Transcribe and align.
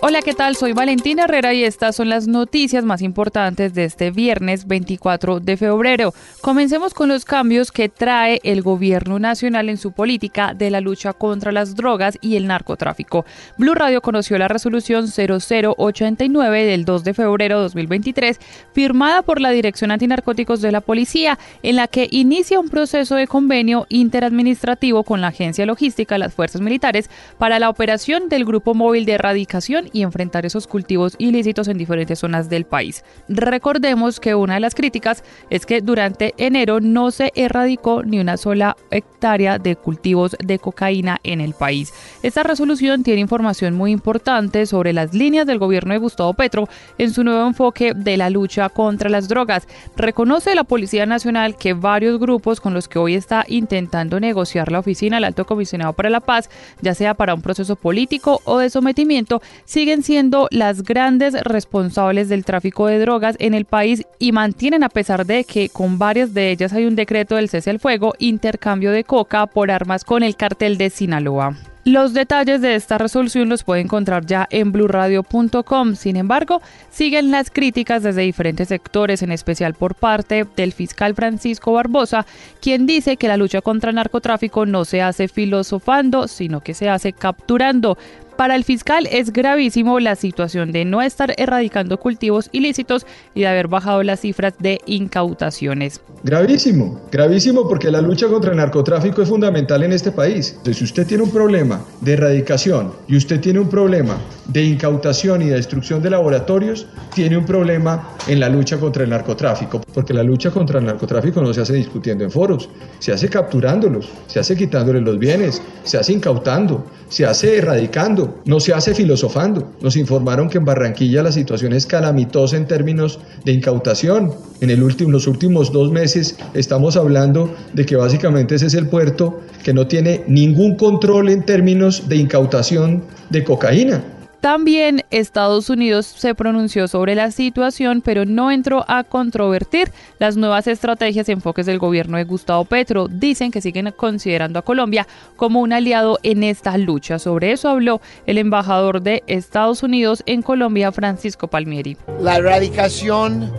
Hola, 0.00 0.22
¿qué 0.22 0.32
tal? 0.32 0.54
Soy 0.54 0.74
Valentina 0.74 1.24
Herrera 1.24 1.52
y 1.54 1.64
estas 1.64 1.96
son 1.96 2.08
las 2.08 2.28
noticias 2.28 2.84
más 2.84 3.02
importantes 3.02 3.74
de 3.74 3.82
este 3.82 4.12
viernes 4.12 4.68
24 4.68 5.40
de 5.40 5.56
febrero. 5.56 6.14
Comencemos 6.40 6.94
con 6.94 7.08
los 7.08 7.24
cambios 7.24 7.72
que 7.72 7.88
trae 7.88 8.38
el 8.44 8.62
gobierno 8.62 9.18
nacional 9.18 9.68
en 9.68 9.76
su 9.76 9.90
política 9.90 10.54
de 10.54 10.70
la 10.70 10.80
lucha 10.80 11.14
contra 11.14 11.50
las 11.50 11.74
drogas 11.74 12.16
y 12.20 12.36
el 12.36 12.46
narcotráfico. 12.46 13.26
Blue 13.56 13.74
Radio 13.74 14.00
conoció 14.00 14.38
la 14.38 14.46
resolución 14.46 15.08
0089 15.08 16.64
del 16.64 16.84
2 16.84 17.02
de 17.02 17.14
febrero 17.14 17.56
de 17.56 17.62
2023, 17.64 18.38
firmada 18.72 19.22
por 19.22 19.40
la 19.40 19.50
Dirección 19.50 19.90
Antinarcóticos 19.90 20.60
de 20.60 20.70
la 20.70 20.80
Policía, 20.80 21.40
en 21.64 21.74
la 21.74 21.88
que 21.88 22.06
inicia 22.12 22.60
un 22.60 22.68
proceso 22.68 23.16
de 23.16 23.26
convenio 23.26 23.84
interadministrativo 23.88 25.02
con 25.02 25.20
la 25.20 25.28
Agencia 25.28 25.66
Logística 25.66 26.14
de 26.14 26.20
las 26.20 26.34
Fuerzas 26.34 26.60
Militares 26.60 27.10
para 27.36 27.58
la 27.58 27.68
operación 27.68 28.28
del 28.28 28.44
Grupo 28.44 28.74
Móvil 28.74 29.04
de 29.04 29.14
Erradicación 29.14 29.87
y 29.92 30.02
enfrentar 30.02 30.46
esos 30.46 30.66
cultivos 30.66 31.14
ilícitos 31.18 31.68
en 31.68 31.78
diferentes 31.78 32.18
zonas 32.18 32.48
del 32.48 32.64
país. 32.64 33.04
Recordemos 33.28 34.20
que 34.20 34.34
una 34.34 34.54
de 34.54 34.60
las 34.60 34.74
críticas 34.74 35.24
es 35.50 35.66
que 35.66 35.80
durante 35.80 36.34
enero 36.36 36.80
no 36.80 37.10
se 37.10 37.32
erradicó 37.34 38.02
ni 38.02 38.20
una 38.20 38.36
sola 38.36 38.76
hectárea 38.90 39.58
de 39.58 39.76
cultivos 39.76 40.36
de 40.44 40.58
cocaína 40.58 41.18
en 41.22 41.40
el 41.40 41.54
país. 41.54 41.92
Esta 42.22 42.42
resolución 42.42 43.02
tiene 43.02 43.20
información 43.20 43.74
muy 43.74 43.92
importante 43.92 44.66
sobre 44.66 44.92
las 44.92 45.14
líneas 45.14 45.46
del 45.46 45.58
gobierno 45.58 45.92
de 45.92 45.98
Gustavo 45.98 46.34
Petro 46.34 46.68
en 46.98 47.12
su 47.12 47.24
nuevo 47.24 47.46
enfoque 47.46 47.94
de 47.94 48.16
la 48.16 48.30
lucha 48.30 48.68
contra 48.68 49.10
las 49.10 49.28
drogas. 49.28 49.66
Reconoce 49.96 50.54
la 50.54 50.64
Policía 50.64 51.06
Nacional 51.06 51.56
que 51.56 51.74
varios 51.74 52.18
grupos 52.18 52.60
con 52.60 52.74
los 52.74 52.88
que 52.88 52.98
hoy 52.98 53.14
está 53.14 53.44
intentando 53.48 54.20
negociar 54.20 54.70
la 54.70 54.78
oficina 54.78 55.16
del 55.16 55.24
Alto 55.24 55.44
Comisionado 55.44 55.92
para 55.92 56.10
la 56.10 56.20
Paz, 56.20 56.48
ya 56.80 56.94
sea 56.94 57.14
para 57.14 57.34
un 57.34 57.42
proceso 57.42 57.76
político 57.76 58.40
o 58.44 58.58
de 58.58 58.70
sometimiento, 58.70 59.42
siguen 59.78 60.02
siendo 60.02 60.48
las 60.50 60.82
grandes 60.82 61.40
responsables 61.44 62.28
del 62.28 62.44
tráfico 62.44 62.88
de 62.88 62.98
drogas 62.98 63.36
en 63.38 63.54
el 63.54 63.64
país 63.64 64.02
y 64.18 64.32
mantienen 64.32 64.82
a 64.82 64.88
pesar 64.88 65.24
de 65.24 65.44
que 65.44 65.68
con 65.68 66.00
varias 66.00 66.34
de 66.34 66.50
ellas 66.50 66.72
hay 66.72 66.84
un 66.84 66.96
decreto 66.96 67.36
del 67.36 67.48
cese 67.48 67.70
al 67.70 67.78
fuego, 67.78 68.12
intercambio 68.18 68.90
de 68.90 69.04
coca 69.04 69.46
por 69.46 69.70
armas 69.70 70.02
con 70.02 70.24
el 70.24 70.34
cartel 70.34 70.78
de 70.78 70.90
Sinaloa. 70.90 71.54
Los 71.84 72.12
detalles 72.12 72.60
de 72.60 72.74
esta 72.74 72.98
resolución 72.98 73.48
los 73.48 73.62
puede 73.62 73.80
encontrar 73.80 74.26
ya 74.26 74.48
en 74.50 74.72
blurradio.com. 74.72 75.94
Sin 75.94 76.16
embargo, 76.16 76.60
siguen 76.90 77.30
las 77.30 77.50
críticas 77.50 78.02
desde 78.02 78.22
diferentes 78.22 78.68
sectores, 78.68 79.22
en 79.22 79.30
especial 79.30 79.74
por 79.74 79.94
parte 79.94 80.44
del 80.56 80.72
fiscal 80.72 81.14
Francisco 81.14 81.72
Barbosa, 81.72 82.26
quien 82.60 82.84
dice 82.84 83.16
que 83.16 83.28
la 83.28 83.36
lucha 83.36 83.62
contra 83.62 83.90
el 83.90 83.96
narcotráfico 83.96 84.66
no 84.66 84.84
se 84.84 85.02
hace 85.02 85.28
filosofando, 85.28 86.26
sino 86.26 86.60
que 86.60 86.74
se 86.74 86.90
hace 86.90 87.12
capturando. 87.12 87.96
Para 88.38 88.54
el 88.54 88.62
fiscal 88.62 89.08
es 89.10 89.32
gravísimo 89.32 89.98
la 89.98 90.14
situación 90.14 90.70
de 90.70 90.84
no 90.84 91.02
estar 91.02 91.34
erradicando 91.38 91.98
cultivos 91.98 92.48
ilícitos 92.52 93.04
y 93.34 93.40
de 93.40 93.48
haber 93.48 93.66
bajado 93.66 94.04
las 94.04 94.20
cifras 94.20 94.54
de 94.60 94.80
incautaciones. 94.86 96.00
Gravísimo, 96.22 97.00
gravísimo 97.10 97.68
porque 97.68 97.90
la 97.90 98.00
lucha 98.00 98.28
contra 98.28 98.52
el 98.52 98.58
narcotráfico 98.58 99.22
es 99.22 99.28
fundamental 99.28 99.82
en 99.82 99.92
este 99.92 100.12
país. 100.12 100.50
Entonces, 100.50 100.76
si 100.76 100.84
usted 100.84 101.04
tiene 101.04 101.24
un 101.24 101.32
problema 101.32 101.80
de 102.00 102.12
erradicación 102.12 102.92
y 103.08 103.16
usted 103.16 103.40
tiene 103.40 103.58
un 103.58 103.68
problema 103.68 104.16
de 104.46 104.62
incautación 104.62 105.42
y 105.42 105.46
de 105.46 105.56
destrucción 105.56 106.00
de 106.00 106.10
laboratorios, 106.10 106.86
tiene 107.12 107.36
un 107.36 107.44
problema 107.44 108.10
en 108.28 108.38
la 108.38 108.48
lucha 108.48 108.78
contra 108.78 109.02
el 109.02 109.10
narcotráfico, 109.10 109.80
porque 109.92 110.14
la 110.14 110.22
lucha 110.22 110.52
contra 110.52 110.78
el 110.78 110.84
narcotráfico 110.84 111.40
no 111.40 111.52
se 111.52 111.62
hace 111.62 111.74
discutiendo 111.74 112.22
en 112.22 112.30
foros, 112.30 112.68
se 113.00 113.12
hace 113.12 113.28
capturándolos, 113.28 114.08
se 114.28 114.38
hace 114.38 114.56
quitándoles 114.56 115.02
los 115.02 115.18
bienes, 115.18 115.60
se 115.82 115.98
hace 115.98 116.12
incautando, 116.12 116.86
se 117.08 117.26
hace 117.26 117.58
erradicando, 117.58 118.27
no 118.44 118.60
se 118.60 118.72
hace 118.72 118.94
filosofando. 118.94 119.72
Nos 119.80 119.96
informaron 119.96 120.48
que 120.48 120.58
en 120.58 120.64
Barranquilla 120.64 121.22
la 121.22 121.32
situación 121.32 121.72
es 121.72 121.86
calamitosa 121.86 122.56
en 122.56 122.66
términos 122.66 123.20
de 123.44 123.52
incautación. 123.52 124.32
En 124.60 124.80
los 124.80 125.26
últimos 125.26 125.72
dos 125.72 125.90
meses 125.90 126.36
estamos 126.54 126.96
hablando 126.96 127.54
de 127.72 127.86
que 127.86 127.96
básicamente 127.96 128.56
ese 128.56 128.66
es 128.66 128.74
el 128.74 128.88
puerto 128.88 129.40
que 129.62 129.72
no 129.72 129.86
tiene 129.86 130.22
ningún 130.26 130.76
control 130.76 131.28
en 131.28 131.44
términos 131.44 132.08
de 132.08 132.16
incautación 132.16 133.02
de 133.30 133.44
cocaína. 133.44 134.02
También 134.40 135.04
Estados 135.10 135.68
Unidos 135.68 136.06
se 136.06 136.32
pronunció 136.34 136.86
sobre 136.86 137.16
la 137.16 137.32
situación, 137.32 138.02
pero 138.02 138.24
no 138.24 138.52
entró 138.52 138.84
a 138.86 139.02
controvertir 139.02 139.90
las 140.20 140.36
nuevas 140.36 140.68
estrategias 140.68 141.28
y 141.28 141.32
enfoques 141.32 141.66
del 141.66 141.80
gobierno 141.80 142.18
de 142.18 142.24
Gustavo 142.24 142.64
Petro. 142.64 143.08
Dicen 143.08 143.50
que 143.50 143.60
siguen 143.60 143.92
considerando 143.96 144.60
a 144.60 144.62
Colombia 144.62 145.08
como 145.34 145.60
un 145.60 145.72
aliado 145.72 146.20
en 146.22 146.44
esta 146.44 146.78
lucha. 146.78 147.18
Sobre 147.18 147.50
eso 147.50 147.68
habló 147.68 148.00
el 148.26 148.38
embajador 148.38 149.02
de 149.02 149.24
Estados 149.26 149.82
Unidos 149.82 150.22
en 150.24 150.42
Colombia, 150.42 150.92
Francisco 150.92 151.48
Palmieri. 151.48 151.96
La 152.20 152.36
erradicación 152.36 153.50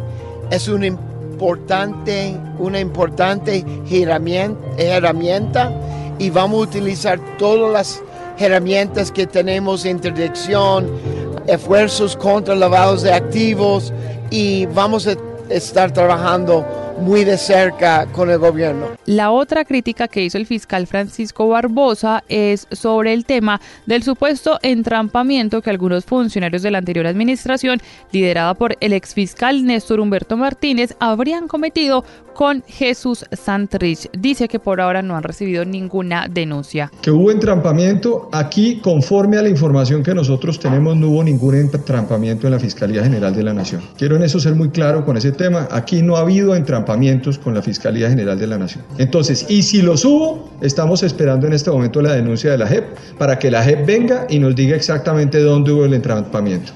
es 0.49 0.69
una 0.69 0.87
importante, 0.87 2.37
una 2.57 2.79
importante 2.79 3.65
herramienta 3.89 5.73
y 6.17 6.29
vamos 6.29 6.59
a 6.59 6.69
utilizar 6.69 7.19
todas 7.37 7.73
las 7.73 8.03
herramientas 8.39 9.11
que 9.11 9.27
tenemos, 9.27 9.85
interdicción, 9.85 10.89
esfuerzos 11.47 12.15
contra 12.15 12.55
lavados 12.55 13.01
de 13.01 13.11
activos 13.11 13.93
y 14.29 14.65
vamos 14.67 15.07
a 15.07 15.15
estar 15.49 15.91
trabajando 15.91 16.65
muy 16.99 17.23
de 17.23 17.37
cerca 17.37 18.05
con 18.07 18.29
el 18.29 18.37
gobierno. 18.37 18.87
La 19.05 19.31
otra 19.31 19.65
crítica 19.65 20.07
que 20.07 20.23
hizo 20.23 20.37
el 20.37 20.45
fiscal 20.45 20.87
Francisco 20.87 21.47
Barbosa 21.47 22.23
es 22.27 22.67
sobre 22.71 23.13
el 23.13 23.25
tema 23.25 23.61
del 23.85 24.03
supuesto 24.03 24.59
entrampamiento 24.61 25.61
que 25.61 25.69
algunos 25.69 26.05
funcionarios 26.05 26.61
de 26.61 26.71
la 26.71 26.79
anterior 26.79 27.07
administración, 27.07 27.79
liderada 28.11 28.53
por 28.53 28.77
el 28.79 28.93
exfiscal 28.93 29.65
Néstor 29.65 29.99
Humberto 29.99 30.37
Martínez, 30.37 30.95
habrían 30.99 31.47
cometido 31.47 32.03
con 32.33 32.63
Jesús 32.67 33.25
Santrich. 33.31 34.09
Dice 34.17 34.47
que 34.47 34.59
por 34.59 34.79
ahora 34.79 35.01
no 35.01 35.15
han 35.15 35.23
recibido 35.23 35.65
ninguna 35.65 36.27
denuncia. 36.29 36.91
Que 37.01 37.11
hubo 37.11 37.31
entrampamiento, 37.31 38.29
aquí 38.31 38.79
conforme 38.81 39.37
a 39.37 39.41
la 39.41 39.49
información 39.49 40.03
que 40.03 40.13
nosotros 40.13 40.59
tenemos 40.59 40.95
no 40.95 41.09
hubo 41.09 41.23
ningún 41.23 41.55
entrampamiento 41.55 42.47
en 42.47 42.53
la 42.53 42.59
Fiscalía 42.59 43.03
General 43.03 43.35
de 43.35 43.43
la 43.43 43.53
Nación. 43.53 43.81
Quiero 43.97 44.15
en 44.15 44.23
eso 44.23 44.39
ser 44.39 44.55
muy 44.55 44.69
claro 44.69 45.05
con 45.05 45.17
ese 45.17 45.31
tema, 45.31 45.67
aquí 45.71 46.01
no 46.01 46.15
ha 46.15 46.21
habido 46.21 46.55
entrampamiento 46.55 46.88
con 47.43 47.53
la 47.53 47.61
Fiscalía 47.61 48.09
General 48.09 48.39
de 48.39 48.47
la 48.47 48.57
Nación. 48.57 48.83
Entonces, 48.97 49.45
y 49.47 49.61
si 49.61 49.81
los 49.81 50.03
hubo, 50.05 50.49
estamos 50.61 51.03
esperando 51.03 51.45
en 51.45 51.53
este 51.53 51.69
momento 51.69 52.01
la 52.01 52.13
denuncia 52.13 52.51
de 52.51 52.57
la 52.57 52.67
JEP 52.67 52.83
para 53.17 53.37
que 53.37 53.51
la 53.51 53.63
JEP 53.63 53.85
venga 53.85 54.25
y 54.27 54.39
nos 54.39 54.55
diga 54.55 54.75
exactamente 54.75 55.39
dónde 55.39 55.71
hubo 55.71 55.85
el 55.85 55.93
entrampamiento. 55.93 56.71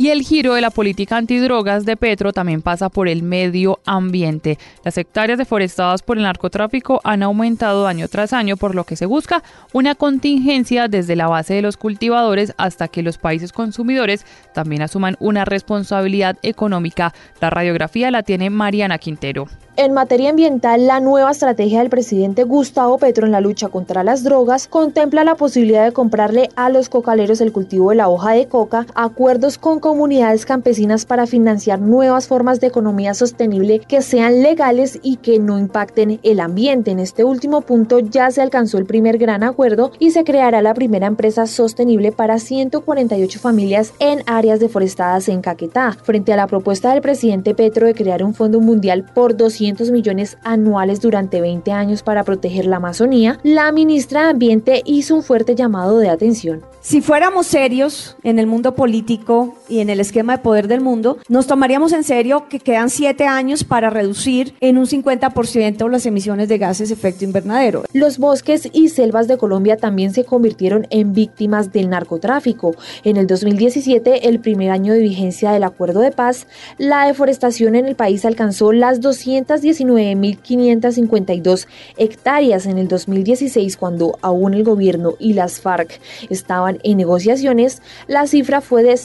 Y 0.00 0.10
el 0.10 0.22
giro 0.22 0.54
de 0.54 0.60
la 0.60 0.70
política 0.70 1.16
antidrogas 1.16 1.84
de 1.84 1.96
Petro 1.96 2.32
también 2.32 2.62
pasa 2.62 2.88
por 2.88 3.08
el 3.08 3.24
medio 3.24 3.80
ambiente. 3.84 4.56
Las 4.84 4.96
hectáreas 4.96 5.38
deforestadas 5.38 6.02
por 6.02 6.16
el 6.16 6.22
narcotráfico 6.22 7.00
han 7.02 7.24
aumentado 7.24 7.84
año 7.84 8.06
tras 8.06 8.32
año, 8.32 8.56
por 8.56 8.76
lo 8.76 8.84
que 8.84 8.94
se 8.94 9.06
busca 9.06 9.42
una 9.72 9.96
contingencia 9.96 10.86
desde 10.86 11.16
la 11.16 11.26
base 11.26 11.54
de 11.54 11.62
los 11.62 11.76
cultivadores 11.76 12.54
hasta 12.58 12.86
que 12.86 13.02
los 13.02 13.18
países 13.18 13.50
consumidores 13.50 14.24
también 14.54 14.82
asuman 14.82 15.16
una 15.18 15.44
responsabilidad 15.44 16.36
económica. 16.42 17.12
La 17.40 17.50
radiografía 17.50 18.12
la 18.12 18.22
tiene 18.22 18.50
Mariana 18.50 18.98
Quintero. 18.98 19.48
En 19.78 19.92
materia 19.92 20.30
ambiental, 20.30 20.88
la 20.88 20.98
nueva 20.98 21.30
estrategia 21.30 21.78
del 21.78 21.88
presidente 21.88 22.42
Gustavo 22.42 22.98
Petro 22.98 23.26
en 23.26 23.30
la 23.30 23.40
lucha 23.40 23.68
contra 23.68 24.02
las 24.02 24.24
drogas 24.24 24.66
contempla 24.66 25.22
la 25.22 25.36
posibilidad 25.36 25.84
de 25.84 25.92
comprarle 25.92 26.48
a 26.56 26.68
los 26.68 26.88
cocaleros 26.88 27.40
el 27.40 27.52
cultivo 27.52 27.90
de 27.90 27.96
la 27.96 28.08
hoja 28.08 28.32
de 28.32 28.48
coca, 28.48 28.86
acuerdos 28.96 29.56
con 29.56 29.78
comunidades 29.88 30.44
campesinas 30.44 31.06
para 31.06 31.26
financiar 31.26 31.80
nuevas 31.80 32.28
formas 32.28 32.60
de 32.60 32.66
economía 32.66 33.14
sostenible 33.14 33.80
que 33.80 34.02
sean 34.02 34.42
legales 34.42 35.00
y 35.02 35.16
que 35.16 35.38
no 35.38 35.58
impacten 35.58 36.20
el 36.22 36.40
ambiente. 36.40 36.90
En 36.90 36.98
este 36.98 37.24
último 37.24 37.62
punto 37.62 37.98
ya 37.98 38.30
se 38.30 38.42
alcanzó 38.42 38.76
el 38.76 38.84
primer 38.84 39.16
gran 39.16 39.42
acuerdo 39.42 39.92
y 39.98 40.10
se 40.10 40.24
creará 40.24 40.60
la 40.60 40.74
primera 40.74 41.06
empresa 41.06 41.46
sostenible 41.46 42.12
para 42.12 42.38
148 42.38 43.40
familias 43.40 43.94
en 43.98 44.22
áreas 44.26 44.60
deforestadas 44.60 45.26
en 45.30 45.40
Caquetá. 45.40 45.96
Frente 46.02 46.34
a 46.34 46.36
la 46.36 46.48
propuesta 46.48 46.92
del 46.92 47.00
presidente 47.00 47.54
Petro 47.54 47.86
de 47.86 47.94
crear 47.94 48.22
un 48.22 48.34
fondo 48.34 48.60
mundial 48.60 49.06
por 49.14 49.38
200 49.38 49.90
millones 49.90 50.36
anuales 50.44 51.00
durante 51.00 51.40
20 51.40 51.72
años 51.72 52.02
para 52.02 52.24
proteger 52.24 52.66
la 52.66 52.76
Amazonía, 52.76 53.38
la 53.42 53.72
ministra 53.72 54.24
de 54.24 54.28
Ambiente 54.28 54.82
hizo 54.84 55.14
un 55.14 55.22
fuerte 55.22 55.54
llamado 55.54 55.98
de 55.98 56.10
atención. 56.10 56.60
Si 56.80 57.00
fuéramos 57.00 57.46
serios 57.46 58.16
en 58.22 58.38
el 58.38 58.46
mundo 58.46 58.74
político 58.74 59.56
y 59.68 59.77
en 59.80 59.90
el 59.90 60.00
esquema 60.00 60.36
de 60.36 60.42
poder 60.42 60.68
del 60.68 60.80
mundo, 60.80 61.18
nos 61.28 61.46
tomaríamos 61.46 61.92
en 61.92 62.04
serio 62.04 62.48
que 62.48 62.60
quedan 62.60 62.90
siete 62.90 63.26
años 63.26 63.64
para 63.64 63.90
reducir 63.90 64.54
en 64.60 64.78
un 64.78 64.86
50% 64.86 65.90
las 65.90 66.06
emisiones 66.06 66.48
de 66.48 66.58
gases 66.58 66.88
de 66.88 66.94
efecto 66.94 67.24
invernadero. 67.24 67.84
Los 67.92 68.18
bosques 68.18 68.68
y 68.72 68.88
selvas 68.88 69.28
de 69.28 69.38
Colombia 69.38 69.76
también 69.76 70.12
se 70.12 70.24
convirtieron 70.24 70.86
en 70.90 71.12
víctimas 71.12 71.72
del 71.72 71.90
narcotráfico. 71.90 72.74
En 73.04 73.16
el 73.16 73.26
2017, 73.26 74.28
el 74.28 74.38
primer 74.40 74.70
año 74.70 74.92
de 74.92 75.00
vigencia 75.00 75.50
del 75.52 75.64
acuerdo 75.64 76.00
de 76.00 76.12
paz, 76.12 76.46
la 76.78 77.06
deforestación 77.06 77.74
en 77.74 77.86
el 77.86 77.96
país 77.96 78.24
alcanzó 78.24 78.72
las 78.72 79.00
219.552 79.00 81.66
hectáreas. 81.96 82.66
En 82.66 82.78
el 82.78 82.88
2016, 82.88 83.76
cuando 83.76 84.18
aún 84.22 84.54
el 84.54 84.64
gobierno 84.64 85.14
y 85.18 85.34
las 85.34 85.60
FARC 85.60 86.00
estaban 86.30 86.78
en 86.82 86.96
negociaciones, 86.96 87.82
la 88.06 88.26
cifra 88.26 88.60
fue 88.60 88.82
de 88.82 88.96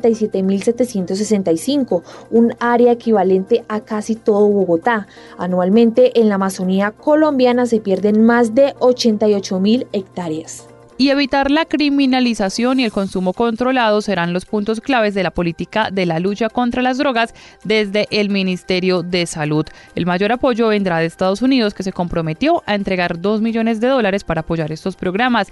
177.765, 0.00 2.02
un 2.30 2.54
área 2.60 2.92
equivalente 2.92 3.64
a 3.68 3.80
casi 3.80 4.14
todo 4.14 4.46
Bogotá. 4.48 5.08
Anualmente 5.38 6.20
en 6.20 6.28
la 6.28 6.36
Amazonía 6.36 6.92
colombiana 6.92 7.66
se 7.66 7.80
pierden 7.80 8.24
más 8.24 8.54
de 8.54 8.76
88.000 8.76 9.88
hectáreas 9.92 10.68
y 10.98 11.10
evitar 11.10 11.50
la 11.50 11.64
criminalización 11.64 12.80
y 12.80 12.84
el 12.84 12.92
consumo 12.92 13.32
controlado 13.32 14.00
serán 14.00 14.32
los 14.32 14.46
puntos 14.46 14.80
claves 14.80 15.14
de 15.14 15.22
la 15.22 15.30
política 15.30 15.90
de 15.90 16.06
la 16.06 16.20
lucha 16.20 16.48
contra 16.48 16.82
las 16.82 16.98
drogas 16.98 17.34
desde 17.64 18.06
el 18.10 18.30
Ministerio 18.30 19.02
de 19.02 19.26
Salud. 19.26 19.66
El 19.94 20.06
mayor 20.06 20.32
apoyo 20.32 20.68
vendrá 20.68 20.98
de 20.98 21.06
Estados 21.06 21.42
Unidos, 21.42 21.74
que 21.74 21.82
se 21.82 21.92
comprometió 21.92 22.62
a 22.66 22.74
entregar 22.74 23.20
2 23.20 23.40
millones 23.40 23.80
de 23.80 23.88
dólares 23.88 24.24
para 24.24 24.40
apoyar 24.40 24.72
estos 24.72 24.96
programas. 24.96 25.48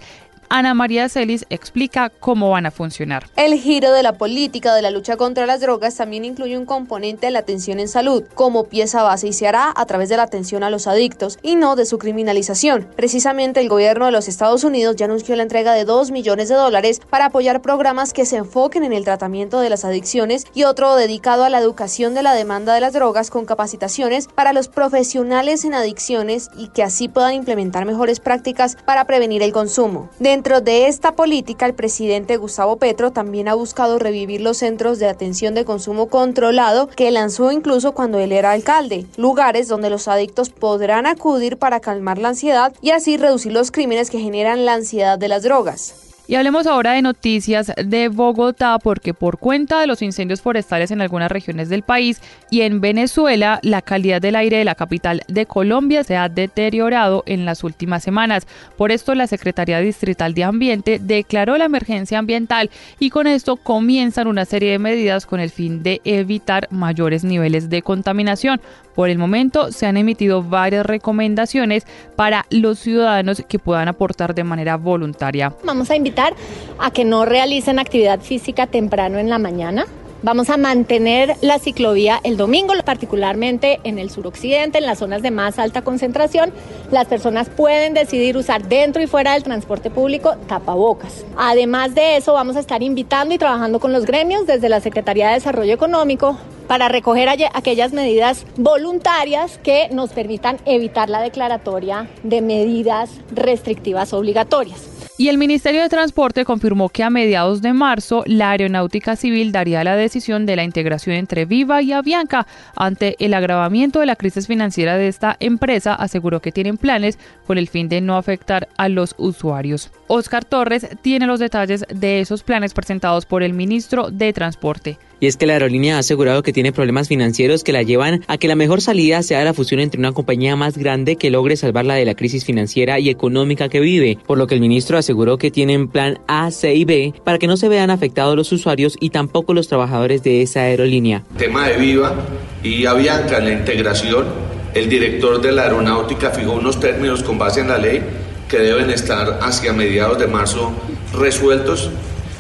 Ana 0.48 0.74
María 0.74 1.08
Celis 1.08 1.46
explica 1.50 2.10
cómo 2.10 2.50
van 2.50 2.66
a 2.66 2.70
funcionar. 2.70 3.26
El 3.36 3.54
giro 3.54 3.92
de 3.92 4.02
la 4.02 4.14
política 4.14 4.74
de 4.74 4.82
la 4.82 4.90
lucha 4.90 5.16
contra 5.16 5.46
las 5.46 5.60
drogas 5.60 5.96
también 5.96 6.24
incluye 6.24 6.56
un 6.56 6.66
componente 6.66 7.26
de 7.26 7.32
la 7.32 7.40
atención 7.40 7.80
en 7.80 7.88
salud 7.88 8.24
como 8.34 8.64
pieza 8.64 9.02
base 9.02 9.28
y 9.28 9.32
se 9.32 9.46
hará 9.46 9.72
a 9.74 9.86
través 9.86 10.08
de 10.08 10.16
la 10.16 10.24
atención 10.24 10.62
a 10.62 10.70
los 10.70 10.86
adictos 10.86 11.38
y 11.42 11.56
no 11.56 11.76
de 11.76 11.86
su 11.86 11.98
criminalización. 11.98 12.88
Precisamente 12.96 13.60
el 13.60 13.68
gobierno 13.68 14.06
de 14.06 14.12
los 14.12 14.28
Estados 14.28 14.64
Unidos 14.64 14.96
ya 14.96 15.06
anunció 15.06 15.36
la 15.36 15.42
entrega 15.42 15.72
de 15.72 15.84
2 15.84 16.10
millones 16.10 16.48
de 16.48 16.54
dólares 16.54 17.00
para 17.10 17.26
apoyar 17.26 17.62
programas 17.62 18.12
que 18.12 18.26
se 18.26 18.36
enfoquen 18.36 18.84
en 18.84 18.92
el 18.92 19.04
tratamiento 19.04 19.60
de 19.60 19.70
las 19.70 19.84
adicciones 19.84 20.46
y 20.54 20.64
otro 20.64 20.96
dedicado 20.96 21.44
a 21.44 21.50
la 21.50 21.58
educación 21.58 22.14
de 22.14 22.22
la 22.22 22.34
demanda 22.34 22.74
de 22.74 22.80
las 22.80 22.92
drogas 22.92 23.30
con 23.30 23.46
capacitaciones 23.46 24.28
para 24.28 24.52
los 24.52 24.68
profesionales 24.68 25.64
en 25.64 25.74
adicciones 25.74 26.50
y 26.56 26.68
que 26.68 26.82
así 26.82 27.08
puedan 27.08 27.34
implementar 27.34 27.84
mejores 27.84 28.20
prácticas 28.20 28.76
para 28.84 29.04
prevenir 29.04 29.42
el 29.42 29.52
consumo. 29.52 30.08
Dentro 30.34 30.60
de 30.60 30.88
esta 30.88 31.12
política, 31.12 31.64
el 31.64 31.74
presidente 31.74 32.38
Gustavo 32.38 32.76
Petro 32.76 33.12
también 33.12 33.46
ha 33.46 33.54
buscado 33.54 34.00
revivir 34.00 34.40
los 34.40 34.56
centros 34.56 34.98
de 34.98 35.06
atención 35.06 35.54
de 35.54 35.64
consumo 35.64 36.08
controlado 36.08 36.88
que 36.88 37.12
lanzó 37.12 37.52
incluso 37.52 37.92
cuando 37.92 38.18
él 38.18 38.32
era 38.32 38.50
alcalde, 38.50 39.06
lugares 39.16 39.68
donde 39.68 39.90
los 39.90 40.08
adictos 40.08 40.50
podrán 40.50 41.06
acudir 41.06 41.56
para 41.56 41.78
calmar 41.78 42.18
la 42.18 42.30
ansiedad 42.30 42.74
y 42.82 42.90
así 42.90 43.16
reducir 43.16 43.52
los 43.52 43.70
crímenes 43.70 44.10
que 44.10 44.18
generan 44.18 44.64
la 44.64 44.74
ansiedad 44.74 45.20
de 45.20 45.28
las 45.28 45.44
drogas. 45.44 46.13
Y 46.26 46.36
hablemos 46.36 46.66
ahora 46.66 46.92
de 46.92 47.02
noticias 47.02 47.70
de 47.76 48.08
Bogotá, 48.08 48.78
porque 48.78 49.12
por 49.12 49.36
cuenta 49.36 49.78
de 49.78 49.86
los 49.86 50.00
incendios 50.00 50.40
forestales 50.40 50.90
en 50.90 51.02
algunas 51.02 51.30
regiones 51.30 51.68
del 51.68 51.82
país 51.82 52.22
y 52.50 52.62
en 52.62 52.80
Venezuela, 52.80 53.60
la 53.62 53.82
calidad 53.82 54.22
del 54.22 54.36
aire 54.36 54.56
de 54.56 54.64
la 54.64 54.74
capital 54.74 55.20
de 55.28 55.44
Colombia 55.44 56.02
se 56.02 56.16
ha 56.16 56.30
deteriorado 56.30 57.24
en 57.26 57.44
las 57.44 57.62
últimas 57.62 58.02
semanas. 58.02 58.46
Por 58.78 58.90
esto, 58.90 59.14
la 59.14 59.26
Secretaría 59.26 59.80
Distrital 59.80 60.32
de 60.32 60.44
Ambiente 60.44 60.98
declaró 60.98 61.58
la 61.58 61.66
emergencia 61.66 62.18
ambiental 62.18 62.70
y 62.98 63.10
con 63.10 63.26
esto 63.26 63.56
comienzan 63.56 64.26
una 64.26 64.46
serie 64.46 64.70
de 64.70 64.78
medidas 64.78 65.26
con 65.26 65.40
el 65.40 65.50
fin 65.50 65.82
de 65.82 66.00
evitar 66.04 66.68
mayores 66.70 67.22
niveles 67.24 67.68
de 67.68 67.82
contaminación. 67.82 68.62
Por 68.94 69.10
el 69.10 69.18
momento, 69.18 69.72
se 69.72 69.86
han 69.86 69.96
emitido 69.96 70.42
varias 70.42 70.86
recomendaciones 70.86 71.86
para 72.16 72.46
los 72.50 72.78
ciudadanos 72.78 73.42
que 73.48 73.58
puedan 73.58 73.88
aportar 73.88 74.34
de 74.34 74.44
manera 74.44 74.76
voluntaria. 74.76 75.52
Vamos 75.64 75.90
a 75.90 75.96
invitar 75.96 76.34
a 76.78 76.90
que 76.90 77.04
no 77.04 77.24
realicen 77.24 77.78
actividad 77.78 78.20
física 78.20 78.66
temprano 78.66 79.18
en 79.18 79.28
la 79.30 79.38
mañana. 79.38 79.86
Vamos 80.22 80.48
a 80.48 80.56
mantener 80.56 81.36
la 81.42 81.58
ciclovía 81.58 82.18
el 82.24 82.38
domingo, 82.38 82.72
particularmente 82.82 83.80
en 83.84 83.98
el 83.98 84.08
suroccidente, 84.08 84.78
en 84.78 84.86
las 84.86 85.00
zonas 85.00 85.20
de 85.20 85.30
más 85.30 85.58
alta 85.58 85.82
concentración. 85.82 86.50
Las 86.90 87.08
personas 87.08 87.50
pueden 87.50 87.92
decidir 87.92 88.38
usar 88.38 88.66
dentro 88.66 89.02
y 89.02 89.06
fuera 89.06 89.34
del 89.34 89.42
transporte 89.42 89.90
público 89.90 90.34
tapabocas. 90.48 91.26
Además 91.36 91.94
de 91.94 92.16
eso, 92.16 92.32
vamos 92.32 92.56
a 92.56 92.60
estar 92.60 92.82
invitando 92.82 93.34
y 93.34 93.38
trabajando 93.38 93.80
con 93.80 93.92
los 93.92 94.06
gremios 94.06 94.46
desde 94.46 94.70
la 94.70 94.80
Secretaría 94.80 95.28
de 95.28 95.34
Desarrollo 95.34 95.74
Económico 95.74 96.38
para 96.66 96.88
recoger 96.88 97.28
aquellas 97.28 97.92
medidas 97.92 98.46
voluntarias 98.56 99.58
que 99.62 99.88
nos 99.90 100.12
permitan 100.12 100.58
evitar 100.64 101.08
la 101.10 101.20
declaratoria 101.20 102.08
de 102.22 102.40
medidas 102.40 103.10
restrictivas 103.32 104.12
obligatorias. 104.12 104.93
Y 105.16 105.28
el 105.28 105.38
Ministerio 105.38 105.80
de 105.80 105.88
Transporte 105.88 106.44
confirmó 106.44 106.88
que 106.88 107.04
a 107.04 107.10
mediados 107.10 107.62
de 107.62 107.72
marzo 107.72 108.24
la 108.26 108.50
Aeronáutica 108.50 109.14
Civil 109.14 109.52
daría 109.52 109.84
la 109.84 109.94
decisión 109.94 110.44
de 110.44 110.56
la 110.56 110.64
integración 110.64 111.14
entre 111.14 111.44
Viva 111.44 111.80
y 111.82 111.92
Avianca. 111.92 112.48
Ante 112.74 113.14
el 113.24 113.32
agravamiento 113.34 114.00
de 114.00 114.06
la 114.06 114.16
crisis 114.16 114.48
financiera 114.48 114.96
de 114.96 115.06
esta 115.06 115.36
empresa, 115.38 115.94
aseguró 115.94 116.40
que 116.40 116.50
tienen 116.50 116.78
planes 116.78 117.16
con 117.46 117.58
el 117.58 117.68
fin 117.68 117.88
de 117.88 118.00
no 118.00 118.16
afectar 118.16 118.66
a 118.76 118.88
los 118.88 119.14
usuarios. 119.16 119.92
Oscar 120.08 120.44
Torres 120.44 120.88
tiene 121.00 121.28
los 121.28 121.38
detalles 121.38 121.84
de 121.94 122.18
esos 122.18 122.42
planes 122.42 122.74
presentados 122.74 123.24
por 123.24 123.44
el 123.44 123.52
ministro 123.52 124.10
de 124.10 124.32
Transporte 124.32 124.98
y 125.24 125.26
es 125.26 125.38
que 125.38 125.46
la 125.46 125.54
aerolínea 125.54 125.96
ha 125.96 126.00
asegurado 126.00 126.42
que 126.42 126.52
tiene 126.52 126.70
problemas 126.70 127.08
financieros 127.08 127.64
que 127.64 127.72
la 127.72 127.82
llevan 127.82 128.22
a 128.26 128.36
que 128.36 128.46
la 128.46 128.56
mejor 128.56 128.82
salida 128.82 129.22
sea 129.22 129.42
la 129.42 129.54
fusión 129.54 129.80
entre 129.80 129.98
una 129.98 130.12
compañía 130.12 130.54
más 130.54 130.76
grande 130.76 131.16
que 131.16 131.30
logre 131.30 131.56
salvarla 131.56 131.94
de 131.94 132.04
la 132.04 132.14
crisis 132.14 132.44
financiera 132.44 132.98
y 132.98 133.08
económica 133.08 133.70
que 133.70 133.80
vive, 133.80 134.18
por 134.26 134.36
lo 134.36 134.46
que 134.46 134.54
el 134.54 134.60
ministro 134.60 134.98
aseguró 135.04 135.36
que 135.36 135.50
tienen 135.50 135.88
plan 135.88 136.18
A, 136.26 136.50
C 136.50 136.74
y 136.74 136.84
B 136.84 137.14
para 137.24 137.38
que 137.38 137.46
no 137.46 137.56
se 137.56 137.68
vean 137.68 137.90
afectados 137.90 138.36
los 138.36 138.50
usuarios 138.52 138.96
y 138.98 139.10
tampoco 139.10 139.52
los 139.52 139.68
trabajadores 139.68 140.22
de 140.22 140.42
esa 140.42 140.62
aerolínea. 140.62 141.22
Tema 141.36 141.68
de 141.68 141.76
Viva 141.76 142.14
y 142.62 142.86
Avianca 142.86 143.38
en 143.38 143.44
la 143.44 143.52
integración, 143.52 144.24
el 144.72 144.88
director 144.88 145.40
de 145.40 145.52
la 145.52 145.64
aeronáutica 145.64 146.30
fijó 146.30 146.52
unos 146.52 146.80
términos 146.80 147.22
con 147.22 147.38
base 147.38 147.60
en 147.60 147.68
la 147.68 147.78
ley 147.78 148.02
que 148.48 148.58
deben 148.58 148.90
estar 148.90 149.40
hacia 149.42 149.72
mediados 149.72 150.18
de 150.18 150.26
marzo 150.26 150.72
resueltos 151.12 151.90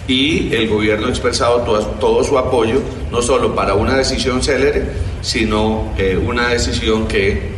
y 0.08 0.54
el 0.54 0.68
gobierno 0.68 1.06
ha 1.06 1.10
expresado 1.10 1.60
todo, 2.00 2.24
su 2.24 2.38
apoyo, 2.38 2.80
no 3.10 3.22
solo 3.22 3.54
para 3.54 3.74
una 3.74 3.96
decisión 3.96 4.42
célere, 4.42 4.84
sino 5.22 5.92
eh, 5.98 6.16
una 6.16 6.48
decisión 6.48 7.06
que 7.06 7.54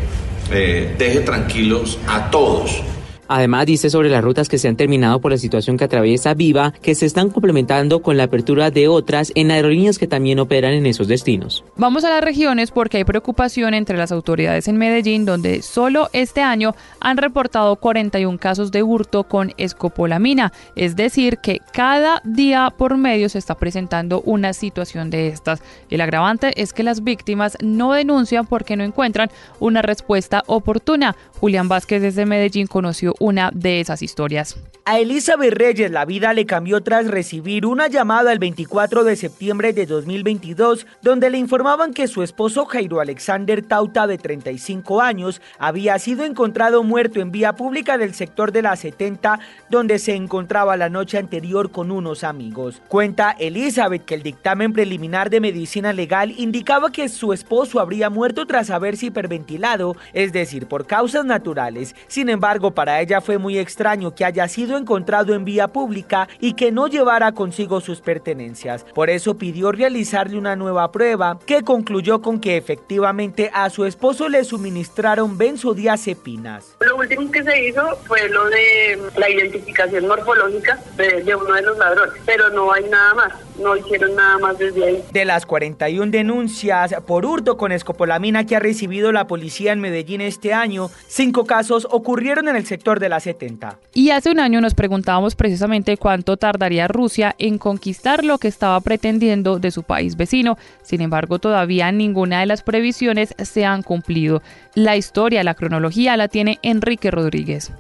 eh, 0.51 0.95
deje 0.99 1.21
tranquilos 1.21 1.99
a 2.07 2.31
todos. 2.31 2.83
Además, 3.29 3.67
dice 3.67 3.91
sobre 3.91 4.11
las 4.11 4.23
rutas 4.23 4.49
que 4.49 4.59
se 4.59 4.69
han 4.69 4.77
terminado 4.77 5.21
por 5.21 5.33
la 5.33 5.39
situación 5.39 5.77
que 5.77 5.85
atraviesa 5.85 6.35
Viva, 6.35 6.73
que 6.83 6.95
se 6.95 7.07
están 7.07 7.31
complementando 7.31 8.03
con 8.03 8.17
la 8.17 8.25
apertura 8.25 8.71
de 8.71 8.89
otras 8.89 9.33
en 9.35 9.51
aerolíneas 9.51 9.99
que 9.99 10.07
también 10.07 10.39
operan 10.39 10.73
en 10.73 10.87
esos 10.87 11.09
destinos. 11.09 11.65
Vamos 11.77 12.05
a 12.05 12.11
las 12.11 12.23
regiones 12.23 12.71
porque 12.71 12.99
hay 12.99 13.05
preocupación 13.05 13.75
entre 13.75 13.97
las 13.97 14.13
autoridades 14.13 14.69
en 14.69 14.77
Medellín, 14.77 15.25
donde 15.25 15.63
solo 15.63 16.09
este 16.13 16.41
año 16.41 16.75
han 17.01 17.17
reportado 17.17 17.77
41 17.77 18.39
casos 18.39 18.71
de 18.73 18.83
hurto 18.83 19.25
con 19.25 19.53
escopolamina, 19.57 20.53
es 20.75 20.97
decir, 20.97 21.39
que 21.39 21.61
cada 21.73 22.21
día 22.25 22.73
por 22.77 22.97
medio 22.97 23.29
se 23.29 23.39
está 23.39 23.55
presentando 23.55 24.23
una 24.23 24.53
situación 24.53 25.11
de 25.11 25.29
estas. 25.29 25.63
El 25.91 26.01
agravante 26.01 26.61
es 26.61 26.73
que 26.73 26.83
las 26.83 27.03
víctimas 27.03 27.57
no 27.63 27.93
denuncian 27.93 28.47
porque 28.47 28.77
no 28.77 28.85
encuentran 28.85 29.31
una 29.61 29.83
respuesta 29.83 30.43
oportuna. 30.47 31.17
Julián 31.41 31.69
Vázquez 31.69 32.03
desde 32.03 32.27
Medellín 32.27 32.67
conoció 32.67 33.15
una 33.21 33.51
de 33.55 33.81
esas 33.81 34.03
historias. 34.03 34.57
A 34.89 35.01
Elizabeth 35.01 35.53
Reyes 35.53 35.91
la 35.91 36.05
vida 36.05 36.33
le 36.33 36.47
cambió 36.47 36.81
tras 36.81 37.09
recibir 37.09 37.67
una 37.67 37.89
llamada 37.89 38.33
el 38.33 38.39
24 38.39 39.03
de 39.03 39.17
septiembre 39.17 39.73
de 39.73 39.85
2022 39.85 40.87
donde 41.03 41.29
le 41.29 41.39
informaban 41.39 41.93
que 41.93 42.07
su 42.07 42.23
esposo 42.23 42.67
Jairo 42.67 43.01
Alexander 43.01 43.63
Tauta 43.63 44.07
de 44.07 44.17
35 44.17 45.01
años 45.01 45.43
había 45.59 45.99
sido 45.99 46.25
encontrado 46.25 46.85
muerto 46.85 47.21
en 47.21 47.33
vía 47.33 47.55
pública 47.55 47.99
del 47.99 48.15
sector 48.15 48.53
de 48.53 48.63
la 48.63 48.77
70 48.77 49.41
donde 49.71 49.99
se 49.99 50.15
encontraba 50.15 50.77
la 50.77 50.89
noche 50.89 51.19
anterior 51.19 51.73
con 51.73 51.91
unos 51.91 52.23
amigos. 52.23 52.81
Cuenta 52.87 53.35
Elizabeth 53.41 54.05
que 54.05 54.15
el 54.15 54.23
dictamen 54.23 54.73
preliminar 54.73 55.31
de 55.31 55.41
medicina 55.41 55.93
legal 55.93 56.33
indicaba 56.39 56.93
que 56.93 57.09
su 57.09 57.33
esposo 57.33 57.81
habría 57.81 58.09
muerto 58.09 58.47
tras 58.47 58.71
haberse 58.71 59.07
hiperventilado, 59.07 59.97
es 60.13 60.33
decir, 60.33 60.67
por 60.69 60.87
causas 60.87 61.25
naturales. 61.25 61.97
Sin 62.07 62.29
embargo, 62.29 62.73
para 62.73 63.01
ella 63.01 63.06
fue 63.21 63.39
muy 63.39 63.59
extraño 63.59 64.15
que 64.15 64.25
haya 64.25 64.49
sido 64.49 64.77
encontrado 64.77 65.35
en 65.35 65.45
vía 65.45 65.69
pública 65.69 66.29
y 66.41 66.55
que 66.55 66.73
no 66.73 66.89
llevara 66.89 67.33
consigo 67.33 67.81
sus 67.81 68.01
pertenencias. 68.01 68.85
Por 68.95 69.11
eso 69.11 69.39
pidió 69.39 69.73
realizarle 69.73 70.39
una 70.39 70.57
nueva 70.57 70.91
prueba 70.93 71.39
que 71.47 71.63
concluyó 71.63 72.21
con 72.21 72.41
que 72.41 72.57
efectivamente 72.57 73.51
a 73.55 73.71
su 73.71 73.85
esposo 73.85 74.29
le 74.29 74.45
suministraron 74.45 75.39
benzodiazepinas. 75.39 76.77
Lo 76.81 76.97
último 76.97 77.31
que 77.31 77.43
se 77.43 77.69
hizo 77.69 77.97
fue 78.07 78.29
lo 78.29 78.49
de 78.49 79.01
la 79.17 79.31
identificación 79.31 80.07
morfológica 80.07 80.79
de 80.97 81.35
uno 81.35 81.55
de 81.55 81.63
los 81.63 81.79
ladrones, 81.79 82.21
pero 82.27 82.51
no 82.51 82.73
hay 82.73 82.85
nada 82.89 83.15
más 83.15 83.46
no 83.59 83.77
hicieron 83.77 84.15
nada 84.15 84.39
más 84.39 84.59
desde 84.59 84.85
ahí. 84.85 85.05
De 85.13 85.25
las 85.25 85.47
41 85.47 86.11
denuncias 86.11 86.95
por 87.07 87.25
hurto 87.25 87.57
con 87.57 87.73
escopolamina 87.73 88.47
que 88.47 88.57
ha 88.57 88.61
recibido 88.61 89.13
la 89.13 89.27
policía 89.27 89.73
en 89.73 89.81
Medellín 89.81 90.21
este 90.21 90.53
año, 90.53 90.91
cinco 91.07 91.45
casos 91.45 91.87
ocurrieron 91.91 92.49
en 92.49 92.57
el 92.57 92.67
sector 92.67 93.01
de 93.01 93.09
la 93.09 93.21
70. 93.21 93.79
Y 93.95 94.11
hace 94.11 94.31
un 94.31 94.41
año 94.41 94.61
nos 94.61 94.75
preguntábamos 94.75 95.35
precisamente 95.35 95.97
cuánto 95.97 96.37
tardaría 96.37 96.89
Rusia 96.89 97.35
en 97.39 97.59
conquistar 97.59 98.25
lo 98.25 98.39
que 98.39 98.49
estaba 98.49 98.81
pretendiendo 98.81 99.59
de 99.59 99.71
su 99.71 99.83
país 99.83 100.17
vecino. 100.17 100.59
Sin 100.83 101.01
embargo, 101.01 101.39
todavía 101.39 101.91
ninguna 101.93 102.41
de 102.41 102.47
las 102.47 102.63
previsiones 102.63 103.35
se 103.39 103.65
han 103.65 103.83
cumplido. 103.83 104.43
La 104.75 104.97
historia, 104.97 105.45
la 105.45 105.55
cronología 105.55 106.17
la 106.17 106.29
tiene 106.29 106.59
Enrique 106.63 107.11
Rodríguez. 107.11 107.73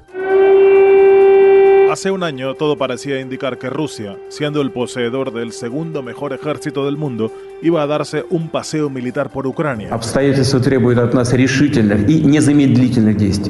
Hace 1.97 2.11
un 2.11 2.23
año 2.25 2.53
todo 2.53 2.77
parecía 2.77 3.19
indicar 3.21 3.57
que 3.57 3.71
Rusia, 3.71 4.19
siendo 4.29 4.61
el 4.61 4.71
poseedor 4.71 5.33
del 5.33 5.53
segundo 5.53 6.03
mejor 6.03 6.35
ejército 6.35 6.85
del 6.85 6.99
mundo, 6.99 7.33
iba 7.63 7.81
a 7.81 7.87
darse 7.87 8.27
un 8.29 8.51
paseo 8.51 8.91
militar 8.91 9.31
por 9.31 9.47
Ucrania. 9.47 9.99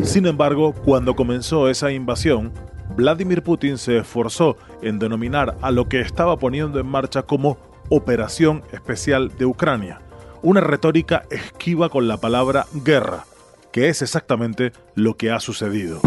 Sin 0.05 0.27
embargo, 0.27 0.73
cuando 0.85 1.17
comenzó 1.17 1.69
esa 1.69 1.91
invasión, 1.91 2.53
Vladimir 2.97 3.43
Putin 3.43 3.79
se 3.79 3.99
esforzó 3.99 4.57
en 4.81 5.01
denominar 5.01 5.57
a 5.61 5.73
lo 5.73 5.89
que 5.89 6.01
estaba 6.01 6.39
poniendo 6.39 6.79
en 6.79 6.87
marcha 6.87 7.23
como 7.23 7.59
Operación 7.89 8.63
Especial 8.71 9.33
de 9.37 9.45
Ucrania, 9.45 10.01
una 10.43 10.61
retórica 10.61 11.25
esquiva 11.31 11.89
con 11.89 12.07
la 12.07 12.19
palabra 12.19 12.67
guerra 12.85 13.25
que 13.77 13.91
es 13.91 14.01
exactamente 14.01 14.73
lo 14.95 15.19
que 15.19 15.31
ha 15.31 15.39
sucedido. 15.39 16.01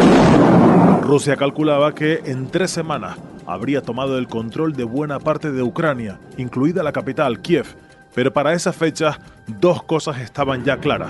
Rusia 1.10 1.38
calculaba 1.38 1.96
que 1.96 2.22
en 2.26 2.52
tres 2.52 2.70
semanas 2.70 3.18
habría 3.48 3.82
tomado 3.82 4.20
el 4.20 4.28
control 4.28 4.74
de 4.74 4.84
buena 4.84 5.18
parte 5.18 5.52
de 5.52 5.64
Ucrania, 5.64 6.20
incluida 6.38 6.84
la 6.84 6.92
capital, 6.92 7.40
Kiev, 7.40 7.66
pero 8.14 8.32
para 8.32 8.54
esa 8.54 8.74
fecha 8.74 9.20
dos 9.48 9.82
cosas 9.82 10.20
estaban 10.20 10.64
ya 10.64 10.78
claras. 10.78 11.10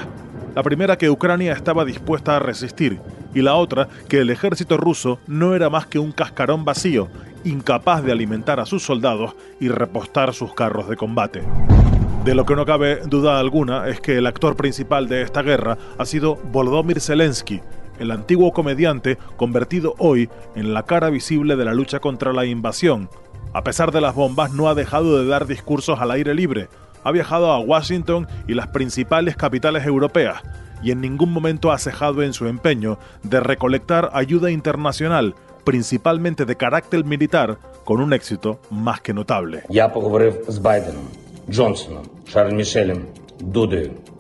La 0.56 0.64
primera 0.64 0.98
que 0.98 1.10
Ucrania 1.10 1.52
estaba 1.52 1.84
dispuesta 1.84 2.38
a 2.38 2.40
resistir 2.40 3.02
y 3.36 3.42
la 3.42 3.56
otra 3.56 3.90
que 4.08 4.20
el 4.20 4.30
ejército 4.30 4.78
ruso 4.78 5.20
no 5.28 5.54
era 5.54 5.70
más 5.70 5.86
que 5.86 6.00
un 6.00 6.14
cascarón 6.14 6.64
vacío, 6.64 7.10
incapaz 7.44 8.02
de 8.02 8.14
alimentar 8.14 8.62
a 8.62 8.66
sus 8.66 8.84
soldados 8.84 9.36
y 9.60 9.68
repostar 9.68 10.34
sus 10.34 10.54
carros 10.54 10.88
de 10.88 10.96
combate. 10.96 11.44
De 12.24 12.36
lo 12.36 12.46
que 12.46 12.56
no 12.56 12.66
cabe 12.66 13.02
duda 13.06 13.38
alguna 13.38 13.90
es 13.90 14.00
que 14.00 14.18
el 14.18 14.28
actor 14.28 14.56
principal 14.56 15.10
de 15.10 15.24
esta 15.24 15.42
guerra 15.42 15.78
ha 15.98 16.06
sido 16.06 16.38
Volodymyr 16.38 17.02
Zelensky, 17.02 17.62
el 17.99 18.11
antiguo 18.11 18.53
comediante 18.53 19.19
convertido 19.37 19.95
hoy 19.99 20.29
en 20.55 20.75
la 20.75 20.85
cara 20.85 21.11
visible 21.11 21.57
de 21.57 21.65
la 21.65 21.75
lucha 21.75 22.01
contra 22.01 22.33
la 22.33 22.45
invasión. 22.45 23.09
A 23.53 23.63
pesar 23.63 23.93
de 23.93 24.01
las 24.01 24.15
bombas, 24.15 24.53
no 24.53 24.69
ha 24.69 24.75
dejado 24.75 25.19
de 25.19 25.27
dar 25.27 25.47
discursos 25.47 26.01
al 26.01 26.11
aire 26.11 26.35
libre. 26.35 26.69
Ha 27.05 27.13
viajado 27.13 27.53
a 27.53 27.61
Washington 27.61 28.27
y 28.49 28.55
las 28.55 28.69
principales 28.69 29.37
capitales 29.37 29.87
europeas 29.87 30.43
y 30.83 30.91
en 30.91 31.01
ningún 31.01 31.33
momento 31.33 31.73
ha 31.73 31.79
cejado 31.79 32.23
en 32.23 32.33
su 32.33 32.47
empeño 32.47 32.99
de 33.23 33.41
recolectar 33.41 34.11
ayuda 34.13 34.51
internacional, 34.51 35.35
principalmente 35.65 36.45
de 36.45 36.57
carácter 36.57 37.05
militar, 37.05 37.59
con 37.85 38.01
un 38.01 38.13
éxito 38.13 38.59
más 38.71 39.01
que 39.01 39.15
notable. 39.15 39.63
Джонсоном, 41.51 42.05
Шарль 42.27 42.55
Мішелем, 42.55 43.07
Дудою, 43.41 43.91
Наусєдою. 43.93 44.18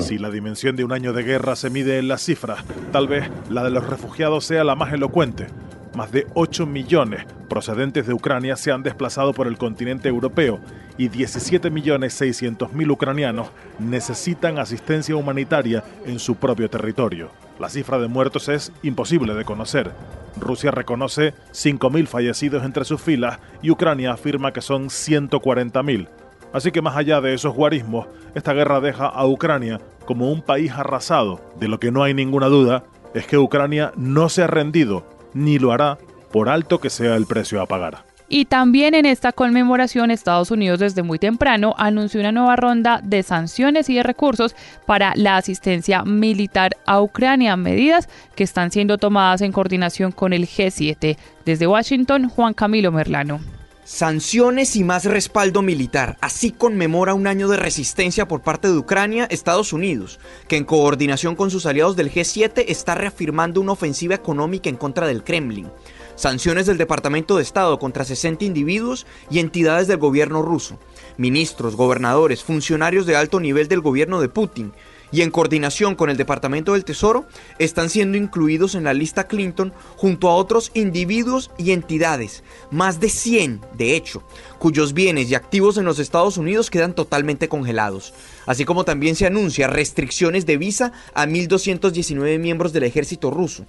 si 0.00 0.18
la 0.18 0.30
dimensión 0.30 0.74
de 0.76 0.84
un 0.84 0.92
año 0.92 1.12
de 1.12 1.22
guerra 1.22 1.54
se 1.56 1.70
mide 1.70 1.98
en 1.98 2.08
las 2.08 2.22
cifras, 2.22 2.64
tal 2.92 3.08
vez 3.08 3.30
la 3.50 3.62
de 3.62 3.70
los 3.70 3.88
refugiados 3.88 4.44
sea 4.44 4.64
la 4.64 4.74
más 4.74 4.92
elocuente. 4.92 5.46
Más 5.94 6.10
de 6.10 6.26
8 6.34 6.66
millones 6.66 7.24
procedentes 7.48 8.06
de 8.06 8.14
Ucrania 8.14 8.56
se 8.56 8.72
han 8.72 8.82
desplazado 8.82 9.32
por 9.32 9.46
el 9.46 9.58
continente 9.58 10.08
europeo 10.08 10.58
y 10.98 11.08
17 11.08 11.70
millones 11.70 12.14
600 12.14 12.72
mil 12.72 12.90
ucranianos 12.90 13.48
necesitan 13.78 14.58
asistencia 14.58 15.14
humanitaria 15.14 15.84
en 16.04 16.18
su 16.18 16.34
propio 16.34 16.68
territorio. 16.68 17.30
La 17.60 17.68
cifra 17.68 17.98
de 17.98 18.08
muertos 18.08 18.48
es 18.48 18.72
imposible 18.82 19.34
de 19.34 19.44
conocer. 19.44 19.92
Rusia 20.36 20.72
reconoce 20.72 21.32
5.000 21.52 22.06
fallecidos 22.06 22.64
entre 22.64 22.84
sus 22.84 23.00
filas 23.00 23.38
y 23.62 23.70
Ucrania 23.70 24.12
afirma 24.12 24.52
que 24.52 24.60
son 24.60 24.88
140.000. 24.88 26.08
Así 26.54 26.70
que 26.70 26.80
más 26.80 26.96
allá 26.96 27.20
de 27.20 27.34
esos 27.34 27.52
guarismos, 27.52 28.06
esta 28.36 28.52
guerra 28.52 28.80
deja 28.80 29.06
a 29.06 29.26
Ucrania 29.26 29.80
como 30.06 30.30
un 30.30 30.40
país 30.40 30.70
arrasado. 30.70 31.40
De 31.58 31.66
lo 31.66 31.80
que 31.80 31.90
no 31.90 32.04
hay 32.04 32.14
ninguna 32.14 32.46
duda 32.46 32.84
es 33.12 33.26
que 33.26 33.38
Ucrania 33.38 33.92
no 33.96 34.28
se 34.28 34.44
ha 34.44 34.46
rendido, 34.46 35.04
ni 35.34 35.58
lo 35.58 35.72
hará, 35.72 35.98
por 36.30 36.48
alto 36.48 36.80
que 36.80 36.90
sea 36.90 37.16
el 37.16 37.26
precio 37.26 37.60
a 37.60 37.66
pagar. 37.66 38.04
Y 38.28 38.44
también 38.44 38.94
en 38.94 39.04
esta 39.04 39.32
conmemoración 39.32 40.12
Estados 40.12 40.52
Unidos 40.52 40.78
desde 40.78 41.02
muy 41.02 41.18
temprano 41.18 41.74
anunció 41.76 42.20
una 42.20 42.30
nueva 42.30 42.54
ronda 42.54 43.00
de 43.02 43.24
sanciones 43.24 43.90
y 43.90 43.96
de 43.96 44.04
recursos 44.04 44.54
para 44.86 45.12
la 45.16 45.36
asistencia 45.36 46.04
militar 46.04 46.76
a 46.86 47.02
Ucrania, 47.02 47.56
medidas 47.56 48.08
que 48.36 48.44
están 48.44 48.70
siendo 48.70 48.96
tomadas 48.96 49.40
en 49.40 49.50
coordinación 49.50 50.12
con 50.12 50.32
el 50.32 50.46
G7. 50.46 51.16
Desde 51.44 51.66
Washington, 51.66 52.28
Juan 52.28 52.54
Camilo 52.54 52.92
Merlano. 52.92 53.40
Sanciones 53.84 54.76
y 54.76 54.82
más 54.82 55.04
respaldo 55.04 55.60
militar. 55.60 56.16
Así 56.22 56.52
conmemora 56.52 57.12
un 57.12 57.26
año 57.26 57.48
de 57.48 57.58
resistencia 57.58 58.26
por 58.26 58.40
parte 58.40 58.68
de 58.68 58.78
Ucrania, 58.78 59.26
Estados 59.30 59.74
Unidos, 59.74 60.18
que 60.48 60.56
en 60.56 60.64
coordinación 60.64 61.36
con 61.36 61.50
sus 61.50 61.66
aliados 61.66 61.94
del 61.94 62.10
G7 62.10 62.64
está 62.68 62.94
reafirmando 62.94 63.60
una 63.60 63.72
ofensiva 63.72 64.14
económica 64.14 64.70
en 64.70 64.76
contra 64.76 65.06
del 65.06 65.22
Kremlin. 65.22 65.70
Sanciones 66.16 66.64
del 66.64 66.78
Departamento 66.78 67.36
de 67.36 67.42
Estado 67.42 67.78
contra 67.78 68.06
60 68.06 68.46
individuos 68.46 69.06
y 69.30 69.38
entidades 69.38 69.86
del 69.86 69.98
gobierno 69.98 70.40
ruso. 70.40 70.78
Ministros, 71.18 71.76
gobernadores, 71.76 72.42
funcionarios 72.42 73.04
de 73.04 73.16
alto 73.16 73.38
nivel 73.38 73.68
del 73.68 73.82
gobierno 73.82 74.22
de 74.22 74.30
Putin 74.30 74.72
y 75.14 75.22
en 75.22 75.30
coordinación 75.30 75.94
con 75.94 76.10
el 76.10 76.16
Departamento 76.16 76.72
del 76.72 76.84
Tesoro 76.84 77.24
están 77.60 77.88
siendo 77.88 78.18
incluidos 78.18 78.74
en 78.74 78.82
la 78.82 78.92
lista 78.92 79.28
Clinton 79.28 79.72
junto 79.94 80.28
a 80.28 80.34
otros 80.34 80.72
individuos 80.74 81.52
y 81.56 81.70
entidades, 81.70 82.42
más 82.72 82.98
de 82.98 83.08
100 83.08 83.60
de 83.78 83.94
hecho, 83.94 84.24
cuyos 84.58 84.92
bienes 84.92 85.30
y 85.30 85.36
activos 85.36 85.76
en 85.76 85.84
los 85.84 86.00
Estados 86.00 86.36
Unidos 86.36 86.68
quedan 86.68 86.96
totalmente 86.96 87.48
congelados, 87.48 88.12
así 88.44 88.64
como 88.64 88.84
también 88.84 89.14
se 89.14 89.26
anuncia 89.26 89.68
restricciones 89.68 90.46
de 90.46 90.56
visa 90.56 90.92
a 91.14 91.26
1.219 91.26 92.40
miembros 92.40 92.72
del 92.72 92.82
ejército 92.82 93.30
ruso. 93.30 93.66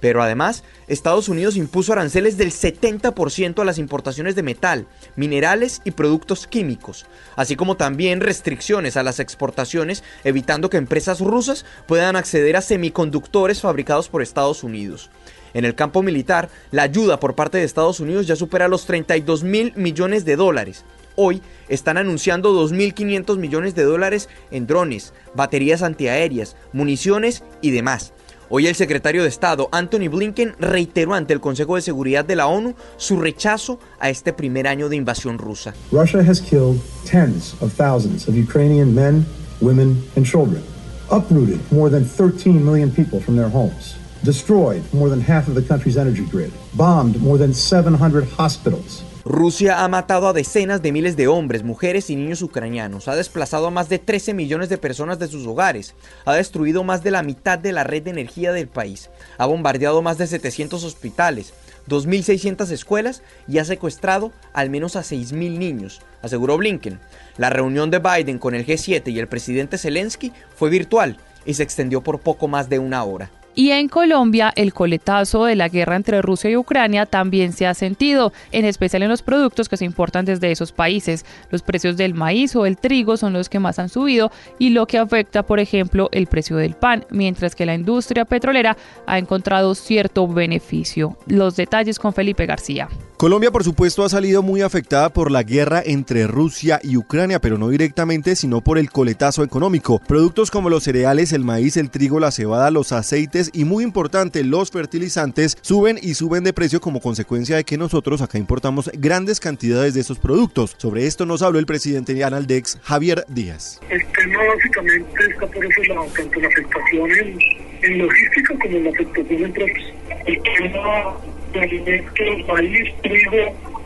Pero 0.00 0.22
además, 0.22 0.64
Estados 0.86 1.28
Unidos 1.28 1.56
impuso 1.56 1.92
aranceles 1.92 2.36
del 2.36 2.52
70% 2.52 3.60
a 3.60 3.64
las 3.64 3.78
importaciones 3.78 4.34
de 4.34 4.42
metal, 4.42 4.86
minerales 5.16 5.80
y 5.84 5.92
productos 5.92 6.46
químicos, 6.46 7.06
así 7.36 7.56
como 7.56 7.76
también 7.76 8.20
restricciones 8.20 8.96
a 8.96 9.02
las 9.02 9.20
exportaciones, 9.20 10.04
evitando 10.24 10.70
que 10.70 10.76
empresas 10.76 11.20
rusas 11.20 11.64
puedan 11.86 12.16
acceder 12.16 12.56
a 12.56 12.62
semiconductores 12.62 13.60
fabricados 13.60 14.08
por 14.08 14.22
Estados 14.22 14.62
Unidos. 14.62 15.10
En 15.54 15.64
el 15.64 15.74
campo 15.74 16.02
militar, 16.02 16.50
la 16.70 16.82
ayuda 16.82 17.18
por 17.18 17.34
parte 17.34 17.58
de 17.58 17.64
Estados 17.64 18.00
Unidos 18.00 18.26
ya 18.26 18.36
supera 18.36 18.68
los 18.68 18.86
32 18.86 19.42
mil 19.44 19.72
millones 19.76 20.24
de 20.24 20.36
dólares. 20.36 20.84
Hoy 21.16 21.42
están 21.68 21.96
anunciando 21.96 22.54
2.500 22.54 23.38
millones 23.38 23.74
de 23.74 23.82
dólares 23.82 24.28
en 24.52 24.68
drones, 24.68 25.12
baterías 25.34 25.82
antiaéreas, 25.82 26.54
municiones 26.72 27.42
y 27.60 27.72
demás. 27.72 28.12
Hoy 28.50 28.66
el 28.66 28.74
secretario 28.74 29.22
de 29.22 29.28
Estado, 29.28 29.68
Anthony 29.72 30.08
Blinken, 30.08 30.54
reiteró 30.58 31.14
ante 31.14 31.34
el 31.34 31.40
Consejo 31.40 31.76
de 31.76 31.82
Seguridad 31.82 32.24
de 32.24 32.36
la 32.36 32.46
ONU 32.46 32.74
su 32.96 33.20
rechazo 33.20 33.78
a 34.00 34.08
este 34.08 34.32
primer 34.32 34.66
año 34.66 34.88
de 34.88 34.96
invasión 34.96 35.36
rusa. 35.36 35.74
Russia 35.92 36.22
has 36.22 36.40
killed 36.40 36.80
tens 37.04 37.54
of 37.60 37.74
thousands 37.74 38.26
of 38.26 38.34
Ukrainian 38.34 38.94
men, 38.94 39.26
women 39.60 40.02
and 40.16 40.24
children, 40.24 40.62
uprooted 41.10 41.60
more 41.70 41.90
than 41.90 42.04
13 42.04 42.64
million 42.64 42.90
people 42.90 43.20
from 43.20 43.36
their 43.36 43.50
homes. 43.50 43.98
destroyed 44.24 44.82
more 44.92 45.08
than 45.08 45.20
half 45.20 45.48
of 45.48 45.54
the 45.54 45.62
country's 45.62 45.96
energy 45.96 46.24
grid, 46.24 46.52
bombed 46.74 47.20
more 47.20 47.38
than 47.38 47.54
700 47.54 48.24
hospitals. 48.24 49.02
Rusia 49.28 49.84
ha 49.84 49.88
matado 49.88 50.26
a 50.26 50.32
decenas 50.32 50.80
de 50.80 50.90
miles 50.90 51.14
de 51.14 51.28
hombres, 51.28 51.62
mujeres 51.62 52.08
y 52.08 52.16
niños 52.16 52.40
ucranianos, 52.40 53.08
ha 53.08 53.14
desplazado 53.14 53.66
a 53.66 53.70
más 53.70 53.90
de 53.90 53.98
13 53.98 54.32
millones 54.32 54.70
de 54.70 54.78
personas 54.78 55.18
de 55.18 55.28
sus 55.28 55.46
hogares, 55.46 55.94
ha 56.24 56.32
destruido 56.32 56.82
más 56.82 57.04
de 57.04 57.10
la 57.10 57.22
mitad 57.22 57.58
de 57.58 57.72
la 57.72 57.84
red 57.84 58.02
de 58.02 58.10
energía 58.10 58.52
del 58.52 58.68
país, 58.68 59.10
ha 59.36 59.44
bombardeado 59.44 60.00
más 60.00 60.16
de 60.16 60.26
700 60.26 60.82
hospitales, 60.82 61.52
2.600 61.90 62.70
escuelas 62.70 63.22
y 63.46 63.58
ha 63.58 63.66
secuestrado 63.66 64.32
al 64.54 64.70
menos 64.70 64.96
a 64.96 65.00
6.000 65.00 65.58
niños, 65.58 66.00
aseguró 66.22 66.56
Blinken. 66.56 66.98
La 67.36 67.50
reunión 67.50 67.90
de 67.90 67.98
Biden 67.98 68.38
con 68.38 68.54
el 68.54 68.64
G7 68.64 69.12
y 69.12 69.18
el 69.18 69.28
presidente 69.28 69.76
Zelensky 69.76 70.32
fue 70.56 70.70
virtual 70.70 71.18
y 71.44 71.52
se 71.52 71.64
extendió 71.64 72.00
por 72.00 72.20
poco 72.20 72.48
más 72.48 72.70
de 72.70 72.78
una 72.78 73.04
hora. 73.04 73.30
Y 73.54 73.72
en 73.72 73.88
Colombia, 73.88 74.52
el 74.54 74.72
coletazo 74.72 75.44
de 75.44 75.56
la 75.56 75.68
guerra 75.68 75.96
entre 75.96 76.22
Rusia 76.22 76.50
y 76.50 76.56
Ucrania 76.56 77.06
también 77.06 77.52
se 77.52 77.66
ha 77.66 77.74
sentido, 77.74 78.32
en 78.52 78.64
especial 78.64 79.02
en 79.02 79.08
los 79.08 79.22
productos 79.22 79.68
que 79.68 79.76
se 79.76 79.84
importan 79.84 80.24
desde 80.24 80.52
esos 80.52 80.70
países. 80.70 81.24
Los 81.50 81.62
precios 81.62 81.96
del 81.96 82.14
maíz 82.14 82.54
o 82.54 82.66
el 82.66 82.76
trigo 82.76 83.16
son 83.16 83.32
los 83.32 83.48
que 83.48 83.58
más 83.58 83.78
han 83.78 83.88
subido 83.88 84.30
y 84.58 84.70
lo 84.70 84.86
que 84.86 84.98
afecta, 84.98 85.42
por 85.42 85.58
ejemplo, 85.58 86.08
el 86.12 86.26
precio 86.26 86.56
del 86.56 86.74
pan, 86.74 87.04
mientras 87.10 87.54
que 87.54 87.66
la 87.66 87.74
industria 87.74 88.24
petrolera 88.24 88.76
ha 89.06 89.18
encontrado 89.18 89.74
cierto 89.74 90.28
beneficio. 90.28 91.16
Los 91.26 91.56
detalles 91.56 91.98
con 91.98 92.12
Felipe 92.12 92.46
García. 92.46 92.88
Colombia, 93.18 93.50
por 93.50 93.64
supuesto, 93.64 94.04
ha 94.04 94.08
salido 94.08 94.44
muy 94.44 94.62
afectada 94.62 95.08
por 95.08 95.32
la 95.32 95.42
guerra 95.42 95.82
entre 95.84 96.28
Rusia 96.28 96.78
y 96.84 96.96
Ucrania, 96.96 97.40
pero 97.40 97.58
no 97.58 97.68
directamente, 97.68 98.36
sino 98.36 98.60
por 98.60 98.78
el 98.78 98.92
coletazo 98.92 99.42
económico. 99.42 100.00
Productos 100.06 100.52
como 100.52 100.70
los 100.70 100.84
cereales, 100.84 101.32
el 101.32 101.42
maíz, 101.42 101.76
el 101.76 101.90
trigo, 101.90 102.20
la 102.20 102.30
cebada, 102.30 102.70
los 102.70 102.92
aceites 102.92 103.50
y 103.52 103.64
muy 103.64 103.82
importante, 103.82 104.44
los 104.44 104.70
fertilizantes 104.70 105.58
suben 105.62 105.98
y 106.00 106.14
suben 106.14 106.44
de 106.44 106.52
precio 106.52 106.80
como 106.80 107.00
consecuencia 107.00 107.56
de 107.56 107.64
que 107.64 107.76
nosotros 107.76 108.22
acá 108.22 108.38
importamos 108.38 108.88
grandes 108.94 109.40
cantidades 109.40 109.94
de 109.94 110.02
esos 110.02 110.20
productos. 110.20 110.76
Sobre 110.78 111.08
esto 111.08 111.26
nos 111.26 111.42
habló 111.42 111.58
el 111.58 111.66
presidente 111.66 112.14
de 112.14 112.22
Analdex, 112.22 112.78
Javier 112.84 113.24
Díaz. 113.26 113.80
El 113.90 114.06
tema 114.12 114.38
básicamente 114.54 115.26
está 115.28 115.44
por 115.48 115.88
lado, 115.88 116.06
tanto 116.16 116.38
la 116.38 116.46
afectación 116.46 117.10
en, 117.10 117.38
en 117.82 117.98
logística 117.98 118.54
como 118.62 118.78
la 118.78 118.90
afectación 118.90 119.42
en 119.42 119.52
precios. 119.52 119.92
El 120.24 120.40
tema 120.40 121.16
de 121.52 121.60
alimentos, 121.60 122.46
maíz, 122.46 122.94
trigo, 123.02 123.36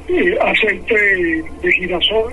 eh, 0.09 0.39
aceite 0.41 1.43
de, 1.63 1.73
girasol, 1.73 2.33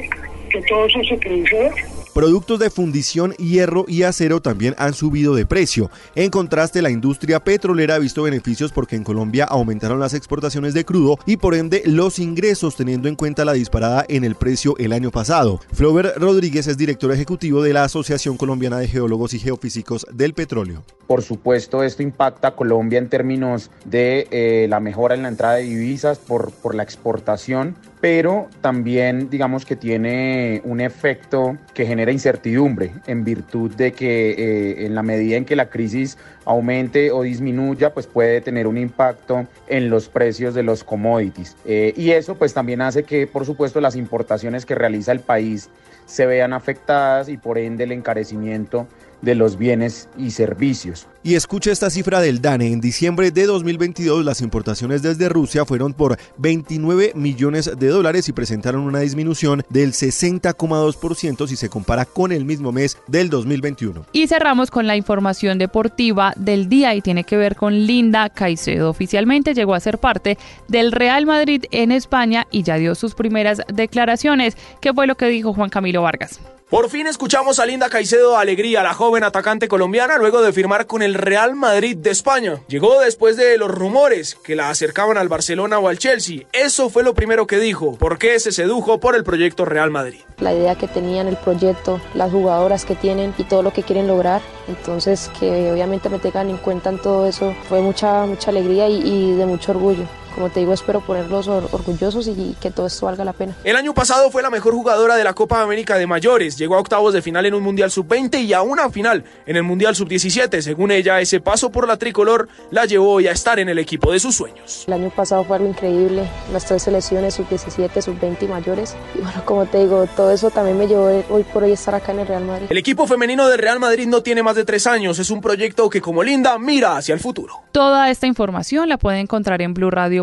que 0.49 0.61
todo 0.63 0.85
eso 0.85 1.03
se 1.03 1.17
produce 1.17 1.71
Productos 2.19 2.59
de 2.59 2.69
fundición, 2.69 3.31
hierro 3.35 3.85
y 3.87 4.03
acero 4.03 4.41
también 4.41 4.75
han 4.77 4.93
subido 4.93 5.35
de 5.35 5.45
precio. 5.45 5.89
En 6.15 6.29
contraste, 6.29 6.81
la 6.81 6.89
industria 6.89 7.41
petrolera 7.41 7.95
ha 7.95 7.99
visto 7.99 8.23
beneficios 8.23 8.73
porque 8.73 8.97
en 8.97 9.05
Colombia 9.05 9.45
aumentaron 9.45 10.01
las 10.01 10.13
exportaciones 10.13 10.73
de 10.73 10.83
crudo 10.83 11.17
y 11.25 11.37
por 11.37 11.55
ende 11.55 11.81
los 11.85 12.19
ingresos 12.19 12.75
teniendo 12.75 13.07
en 13.07 13.15
cuenta 13.15 13.45
la 13.45 13.53
disparada 13.53 14.03
en 14.09 14.25
el 14.25 14.35
precio 14.35 14.75
el 14.79 14.91
año 14.91 15.11
pasado. 15.11 15.61
Flover 15.71 16.11
Rodríguez 16.17 16.67
es 16.67 16.77
director 16.77 17.09
ejecutivo 17.13 17.63
de 17.63 17.71
la 17.71 17.85
Asociación 17.85 18.35
Colombiana 18.35 18.79
de 18.79 18.89
Geólogos 18.89 19.33
y 19.33 19.39
Geofísicos 19.39 20.05
del 20.11 20.33
Petróleo. 20.33 20.83
Por 21.07 21.21
supuesto, 21.21 21.83
esto 21.83 22.03
impacta 22.03 22.49
a 22.49 22.55
Colombia 22.57 22.99
en 22.99 23.07
términos 23.07 23.71
de 23.85 24.27
eh, 24.29 24.67
la 24.69 24.81
mejora 24.81 25.15
en 25.15 25.23
la 25.23 25.29
entrada 25.29 25.55
de 25.55 25.63
divisas 25.63 26.19
por, 26.19 26.51
por 26.51 26.75
la 26.75 26.83
exportación, 26.83 27.77
pero 28.01 28.47
también 28.61 29.29
digamos 29.29 29.65
que 29.65 29.75
tiene 29.75 30.61
un 30.63 30.79
efecto 30.79 31.57
que 31.73 31.85
genera 31.85 32.11
incertidumbre 32.11 32.93
en 33.07 33.23
virtud 33.23 33.75
de 33.75 33.91
que 33.91 34.31
eh, 34.31 34.85
en 34.85 34.95
la 34.95 35.03
medida 35.03 35.35
en 35.35 35.45
que 35.45 35.55
la 35.55 35.69
crisis 35.69 36.17
aumente 36.45 37.11
o 37.11 37.23
disminuya, 37.23 37.93
pues 37.93 38.07
puede 38.07 38.41
tener 38.41 38.67
un 38.67 38.77
impacto 38.77 39.47
en 39.67 39.89
los 39.89 40.07
precios 40.07 40.53
de 40.53 40.63
los 40.63 40.83
commodities. 40.83 41.57
Eh, 41.65 41.93
y 41.97 42.11
eso 42.11 42.35
pues 42.35 42.53
también 42.53 42.81
hace 42.81 43.03
que 43.03 43.27
por 43.27 43.45
supuesto 43.45 43.81
las 43.81 43.95
importaciones 43.95 44.65
que 44.65 44.75
realiza 44.75 45.11
el 45.11 45.19
país 45.19 45.69
se 46.05 46.25
vean 46.25 46.53
afectadas 46.53 47.29
y 47.29 47.37
por 47.37 47.57
ende 47.57 47.83
el 47.83 47.91
encarecimiento 47.91 48.87
de 49.21 49.35
los 49.35 49.57
bienes 49.57 50.09
y 50.17 50.31
servicios. 50.31 51.07
Y 51.21 51.35
escucha 51.35 51.71
esta 51.71 51.89
cifra 51.89 52.21
del 52.21 52.41
DANE. 52.41 52.71
En 52.71 52.79
diciembre 52.79 53.31
de 53.31 53.45
2022 53.45 54.23
las 54.23 54.39
importaciones 54.41 55.01
desde 55.01 55.27
Rusia 55.27 55.65
fueron 55.65 55.93
por 55.93 56.17
29 56.37 57.11
millones 57.15 57.71
de 57.77 57.87
dólares 57.87 58.29
y 58.29 58.33
presentaron 58.33 58.81
una 58.81 58.99
disminución 58.99 59.63
del 59.69 59.91
60,2% 59.91 61.47
si 61.47 61.55
se 61.57 61.69
compara 61.69 62.05
con 62.05 62.31
el 62.31 62.45
mismo 62.45 62.71
mes 62.71 62.97
del 63.07 63.29
2021. 63.29 64.05
Y 64.13 64.27
cerramos 64.27 64.71
con 64.71 64.87
la 64.87 64.95
información 64.95 65.57
deportiva 65.57 66.33
del 66.37 66.69
día 66.69 66.95
y 66.95 67.01
tiene 67.01 67.25
que 67.25 67.35
ver 67.35 67.57
con 67.57 67.85
Linda 67.85 68.29
Caicedo. 68.29 68.89
Oficialmente 68.89 69.53
llegó 69.53 69.73
a 69.73 69.79
ser 69.79 69.97
parte 69.97 70.37
del 70.69 70.93
Real 70.93 71.25
Madrid 71.25 71.65
en 71.71 71.91
España 71.91 72.47
y 72.49 72.63
ya 72.63 72.77
dio 72.77 72.95
sus 72.95 73.13
primeras 73.13 73.61
declaraciones. 73.73 74.55
¿Qué 74.79 74.93
fue 74.93 75.05
lo 75.05 75.15
que 75.15 75.27
dijo 75.27 75.53
Juan 75.53 75.69
Camilo 75.69 76.01
Vargas? 76.01 76.39
Por 76.69 76.87
fin 76.91 77.07
escuchamos 77.07 77.57
a 77.57 77.65
Linda 77.65 77.89
Caicedo 77.89 78.37
Alegría, 78.37 78.83
la 78.83 78.93
joven 78.93 79.23
atacante 79.23 79.67
colombiana, 79.67 80.19
luego 80.19 80.43
de 80.43 80.53
firmar 80.53 80.85
con 80.85 81.01
el 81.01 81.15
Real 81.15 81.55
Madrid 81.55 81.97
de 81.97 82.11
España. 82.11 82.61
Llegó 82.67 82.99
después 82.99 83.37
de 83.37 83.57
los 83.57 83.71
rumores 83.71 84.35
que 84.43 84.55
la 84.55 84.69
acercaban 84.69 85.17
al 85.17 85.29
Barcelona 85.29 85.79
o 85.79 85.87
al 85.87 85.97
Chelsea. 85.97 86.43
Eso 86.53 86.91
fue 86.91 87.01
lo 87.01 87.15
primero 87.15 87.47
que 87.47 87.57
dijo. 87.57 87.95
¿Por 87.95 88.19
qué 88.19 88.39
se 88.39 88.51
sedujo 88.51 88.99
por 88.99 89.15
el 89.15 89.23
proyecto 89.23 89.65
Real 89.65 89.89
Madrid? 89.89 90.19
La 90.37 90.53
idea 90.53 90.75
que 90.75 90.87
tenían, 90.87 91.27
el 91.27 91.37
proyecto, 91.37 91.99
las 92.13 92.31
jugadoras 92.31 92.85
que 92.85 92.93
tienen 92.93 93.33
y 93.39 93.45
todo 93.45 93.63
lo 93.63 93.73
que 93.73 93.81
quieren 93.81 94.05
lograr. 94.05 94.43
Entonces, 94.67 95.31
que 95.39 95.71
obviamente 95.71 96.07
me 96.07 96.19
tengan 96.19 96.51
en 96.51 96.57
cuenta 96.57 96.91
en 96.91 96.99
todo 96.99 97.25
eso 97.25 97.55
fue 97.67 97.81
mucha, 97.81 98.27
mucha 98.27 98.51
alegría 98.51 98.87
y 98.87 99.31
de 99.31 99.45
mucho 99.47 99.71
orgullo 99.71 100.05
como 100.35 100.49
te 100.49 100.59
digo, 100.59 100.73
espero 100.73 101.01
ponerlos 101.01 101.47
or 101.47 101.67
orgullosos 101.71 102.27
y 102.27 102.55
que 102.59 102.71
todo 102.71 102.87
esto 102.87 103.05
valga 103.05 103.23
la 103.23 103.33
pena. 103.33 103.55
El 103.63 103.75
año 103.75 103.93
pasado 103.93 104.31
fue 104.31 104.41
la 104.41 104.49
mejor 104.49 104.73
jugadora 104.73 105.15
de 105.15 105.23
la 105.23 105.33
Copa 105.33 105.61
América 105.61 105.97
de 105.97 106.07
Mayores, 106.07 106.57
llegó 106.57 106.75
a 106.75 106.79
octavos 106.79 107.13
de 107.13 107.21
final 107.21 107.45
en 107.45 107.53
un 107.53 107.63
Mundial 107.63 107.91
Sub-20 107.91 108.43
y 108.43 108.53
a 108.53 108.61
una 108.61 108.89
final 108.89 109.23
en 109.45 109.55
el 109.55 109.63
Mundial 109.63 109.95
Sub-17. 109.95 110.61
Según 110.61 110.91
ella, 110.91 111.19
ese 111.21 111.39
paso 111.39 111.71
por 111.71 111.87
la 111.87 111.97
tricolor 111.97 112.47
la 112.71 112.85
llevó 112.85 113.13
hoy 113.13 113.27
a 113.27 113.31
estar 113.31 113.59
en 113.59 113.69
el 113.69 113.79
equipo 113.79 114.11
de 114.11 114.19
sus 114.19 114.35
sueños. 114.35 114.85
El 114.87 114.93
año 114.93 115.09
pasado 115.09 115.43
fue 115.43 115.57
algo 115.57 115.69
increíble, 115.69 116.27
las 116.51 116.65
tres 116.65 116.83
selecciones 116.83 117.35
Sub-17, 117.35 118.01
Sub-20 118.01 118.43
y 118.43 118.47
mayores. 118.47 118.95
Y 119.15 119.21
bueno, 119.21 119.43
como 119.45 119.65
te 119.65 119.79
digo, 119.79 120.07
todo 120.15 120.31
eso 120.31 120.49
también 120.51 120.77
me 120.77 120.87
llevó 120.87 121.09
hoy 121.29 121.43
por 121.43 121.63
hoy 121.63 121.71
a 121.71 121.73
estar 121.73 121.95
acá 121.95 122.11
en 122.11 122.19
el 122.19 122.27
Real 122.27 122.45
Madrid. 122.45 122.67
El 122.69 122.77
equipo 122.77 123.07
femenino 123.07 123.47
del 123.47 123.59
Real 123.59 123.79
Madrid 123.79 124.07
no 124.07 124.21
tiene 124.21 124.43
más 124.43 124.55
de 124.55 124.65
tres 124.65 124.87
años, 124.87 125.19
es 125.19 125.29
un 125.29 125.41
proyecto 125.41 125.89
que 125.89 126.01
como 126.01 126.23
Linda 126.23 126.57
mira 126.59 126.97
hacia 126.97 127.13
el 127.13 127.19
futuro. 127.19 127.61
Toda 127.71 128.09
esta 128.09 128.27
información 128.27 128.89
la 128.89 128.97
pueden 128.97 129.21
encontrar 129.21 129.61
en 129.61 129.73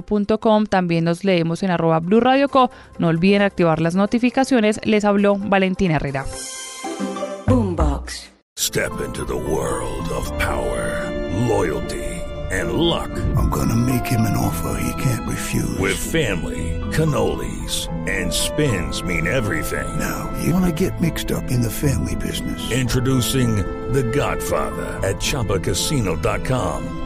blurradio.com, 0.02 0.66
también 0.66 1.04
nos 1.04 1.24
leemos 1.24 1.62
en 1.62 1.70
arroba 1.70 2.00
blurradioco. 2.00 2.70
No 2.98 3.09
olviden 3.09 3.42
activar 3.42 3.80
las 3.80 3.94
notificaciones. 3.94 4.80
Les 4.85 5.04
habló 5.04 5.37
Valentina 5.37 5.96
Herrera. 5.96 6.24
Boombox. 7.46 8.32
Step 8.59 8.92
into 9.04 9.24
the 9.24 9.37
world 9.37 10.09
of 10.11 10.30
power, 10.38 11.11
loyalty 11.46 12.16
and 12.50 12.72
luck. 12.74 13.11
I'm 13.37 13.48
gonna 13.50 13.76
make 13.76 14.06
him 14.06 14.22
an 14.22 14.37
offer 14.37 14.78
he 14.80 15.02
can't 15.02 15.26
refuse. 15.28 15.78
With 15.78 15.96
family, 15.96 16.80
cannolis 16.92 17.88
and 18.09 18.32
spins 18.32 19.02
mean 19.02 19.26
everything. 19.26 19.98
Now, 19.98 20.32
you 20.42 20.52
wanna 20.52 20.72
get 20.72 21.00
mixed 21.00 21.32
up 21.32 21.50
in 21.50 21.61
the 21.61 21.70
family 21.70 22.14
business. 22.16 22.70
Introducing 22.70 23.56
The 23.92 24.02
Godfather 24.02 24.87
at 25.06 25.16
ChumbaCasino.com. 25.16 27.06